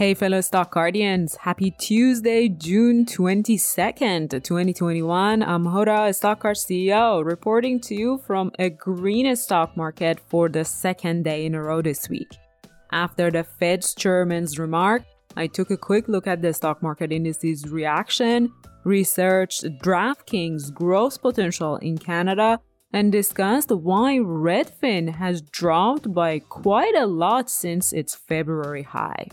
[0.00, 5.42] Hey, fellow stock guardians, happy Tuesday, June 22nd, 2021.
[5.42, 10.64] I'm Hoda, Stock Card CEO, reporting to you from a green stock market for the
[10.64, 12.30] second day in a row this week.
[12.90, 15.02] After the Fed's chairman's remark,
[15.36, 18.50] I took a quick look at the stock market indices reaction,
[18.84, 22.58] researched DraftKings' growth potential in Canada,
[22.94, 29.26] and discussed why Redfin has dropped by quite a lot since its February high.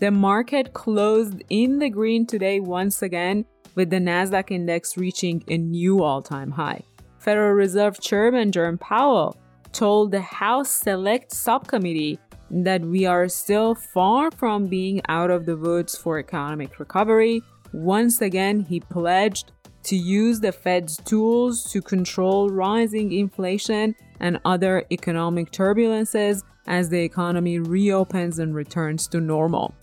[0.00, 3.44] The market closed in the green today once again,
[3.74, 6.82] with the Nasdaq index reaching a new all-time high.
[7.18, 9.36] Federal Reserve Chairman Jerome Powell
[9.72, 15.56] told the House Select Subcommittee that we are still far from being out of the
[15.56, 17.42] woods for economic recovery.
[17.72, 19.50] Once again, he pledged
[19.82, 27.00] to use the Fed's tools to control rising inflation and other economic turbulences as the
[27.00, 29.74] economy reopens and returns to normal.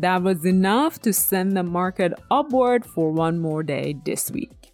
[0.00, 4.72] That was enough to send the market upward for one more day this week.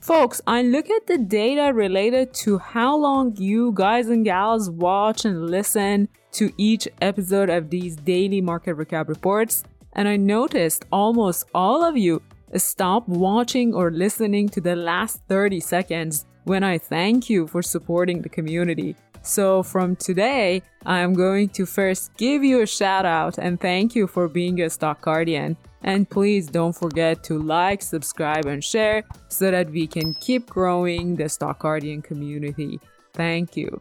[0.00, 5.26] Folks, I look at the data related to how long you guys and gals watch
[5.26, 11.44] and listen to each episode of these daily market recap reports, and I noticed almost
[11.54, 12.22] all of you
[12.56, 18.22] stop watching or listening to the last 30 seconds when I thank you for supporting
[18.22, 18.96] the community.
[19.24, 24.06] So from today, I'm going to first give you a shout out and thank you
[24.06, 25.56] for being a stock guardian.
[25.82, 31.16] And please don't forget to like, subscribe, and share so that we can keep growing
[31.16, 32.78] the stock guardian community.
[33.14, 33.80] Thank you.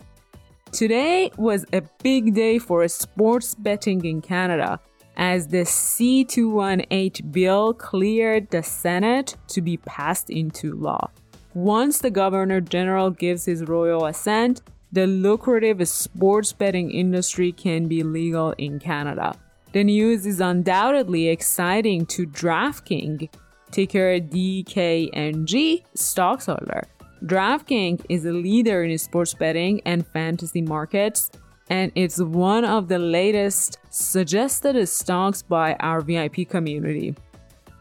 [0.71, 4.79] Today was a big day for sports betting in Canada
[5.17, 11.11] as the C218 bill cleared the Senate to be passed into law.
[11.53, 14.61] Once the Governor General gives his royal assent,
[14.93, 19.35] the lucrative sports betting industry can be legal in Canada.
[19.71, 23.33] The news is undoubtedly exciting to DraftKings,
[23.71, 26.83] ticker DKNG, stockholder.
[27.25, 31.31] DraftKings is a leader in sports betting and fantasy markets,
[31.71, 37.15] and it's one of the latest suggested stocks by our VIP community.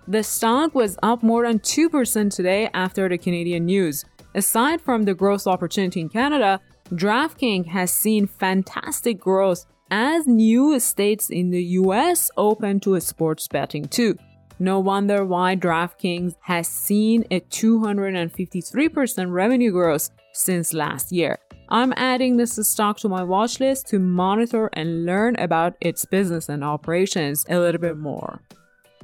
[0.08, 4.06] The stock was up more than 2% today after the Canadian news.
[4.34, 6.58] Aside from the growth opportunity in Canada,
[6.92, 13.86] DraftKings has seen fantastic growth as new states in the US open to sports betting
[13.86, 14.14] too.
[14.58, 21.38] No wonder why DraftKings has seen a 253% revenue growth since last year.
[21.70, 26.50] I'm adding this stock to my watch list to monitor and learn about its business
[26.50, 28.42] and operations a little bit more.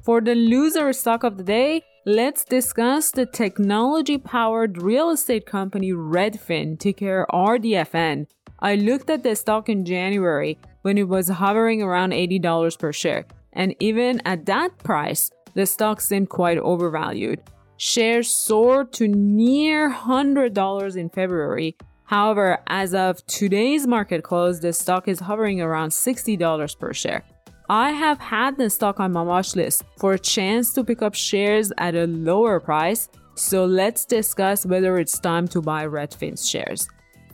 [0.03, 5.93] For the loser stock of the day, let's discuss the technology powered real estate company
[5.93, 8.27] Redfin, ticker RDFN.
[8.61, 13.27] I looked at the stock in January when it was hovering around $80 per share,
[13.53, 17.43] and even at that price, the stock seemed quite overvalued.
[17.77, 21.77] Shares soared to near $100 in February.
[22.05, 27.23] However, as of today's market close, the stock is hovering around $60 per share.
[27.71, 31.15] I have had the stock on my watch list for a chance to pick up
[31.15, 36.89] shares at a lower price, so let's discuss whether it's time to buy Redfin's shares.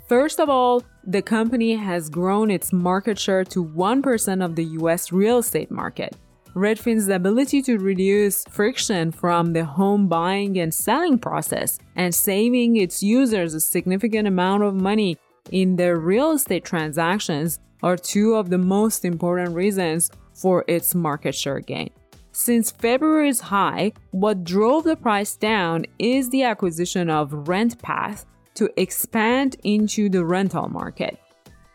[0.08, 5.12] First of all, the company has grown its market share to 1% of the US
[5.12, 6.16] real estate market.
[6.56, 13.04] Redfin's ability to reduce friction from the home buying and selling process and saving its
[13.04, 15.16] users a significant amount of money
[15.52, 21.34] in their real estate transactions are two of the most important reasons for its market
[21.34, 21.90] share gain.
[22.32, 28.24] Since February's high, what drove the price down is the acquisition of RentPath
[28.54, 31.18] to expand into the rental market.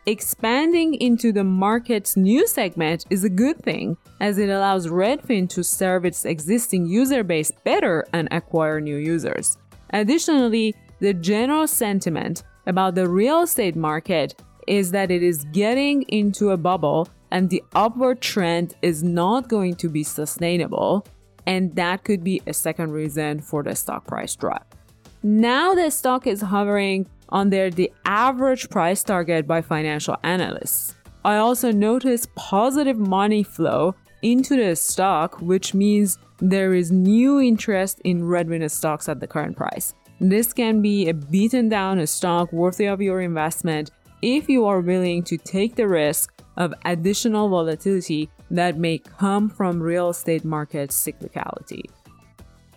[0.06, 5.62] Expanding into the market's new segment is a good thing as it allows Redfin to
[5.62, 9.58] serve its existing user base better and acquire new users.
[9.90, 14.34] Additionally, the general sentiment about the real estate market
[14.66, 19.74] is that it is getting into a bubble and the upward trend is not going
[19.76, 21.06] to be sustainable.
[21.46, 24.74] And that could be a second reason for the stock price drop.
[25.22, 30.94] Now the stock is hovering under the average price target by financial analysts.
[31.24, 38.00] I also noticed positive money flow into the stock, which means there is new interest
[38.04, 39.94] in Redfin stocks at the current price.
[40.20, 43.90] This can be a beaten down stock worthy of your investment
[44.22, 49.82] if you are willing to take the risk of additional volatility that may come from
[49.82, 51.82] real estate market cyclicality.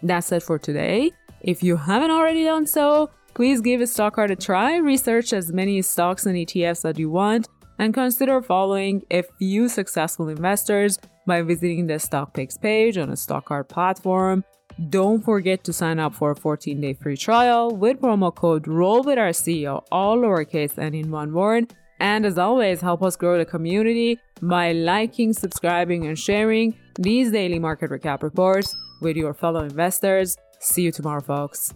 [0.01, 1.11] That's it for today.
[1.41, 5.51] If you haven't already done so, please give a stock card a try, research as
[5.51, 7.49] many stocks and ETFs that you want,
[7.79, 13.13] and consider following a few successful investors by visiting the Stock Picks page on a
[13.13, 14.43] StockCard platform.
[14.89, 19.03] Don't forget to sign up for a 14 day free trial with promo code Roll
[19.03, 21.73] with our CEO, all lowercase and in one word.
[21.99, 27.59] And as always, help us grow the community by liking, subscribing, and sharing these daily
[27.59, 30.35] market recap reports with your fellow investors.
[30.59, 31.73] See you tomorrow, folks.